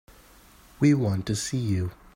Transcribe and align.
We 0.79 0.95
want 0.95 1.27
to 1.27 1.35
see 1.35 1.59
you. 1.59 1.91